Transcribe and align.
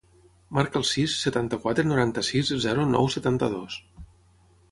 Marca 0.57 0.79
el 0.79 0.85
sis, 0.91 1.17
setanta-quatre, 1.25 1.85
noranta-sis, 1.91 2.51
zero, 2.65 2.87
nou, 2.95 3.13
setanta-dos. 3.17 3.77